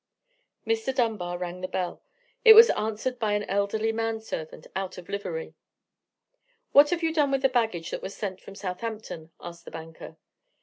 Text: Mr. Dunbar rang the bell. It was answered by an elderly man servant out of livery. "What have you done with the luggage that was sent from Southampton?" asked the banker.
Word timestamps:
Mr. 0.65 0.95
Dunbar 0.95 1.37
rang 1.37 1.61
the 1.61 1.67
bell. 1.67 2.01
It 2.43 2.53
was 2.53 2.71
answered 2.71 3.19
by 3.19 3.33
an 3.33 3.43
elderly 3.43 3.91
man 3.91 4.19
servant 4.19 4.65
out 4.75 4.97
of 4.97 5.09
livery. 5.09 5.53
"What 6.71 6.89
have 6.89 7.03
you 7.03 7.13
done 7.13 7.29
with 7.29 7.43
the 7.43 7.51
luggage 7.53 7.91
that 7.91 8.01
was 8.01 8.15
sent 8.17 8.41
from 8.41 8.55
Southampton?" 8.55 9.29
asked 9.39 9.63
the 9.63 9.69
banker. 9.69 10.17